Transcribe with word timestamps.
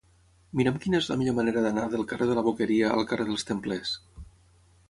Mira'm 0.59 0.79
quina 0.85 1.01
és 1.03 1.09
la 1.11 1.17
millor 1.19 1.35
manera 1.41 1.63
d'anar 1.65 1.83
del 1.91 2.05
carrer 2.13 2.31
de 2.31 2.39
la 2.39 2.45
Boqueria 2.49 2.91
al 2.97 3.07
carrer 3.13 3.29
dels 3.31 3.47
Templers. 3.51 3.97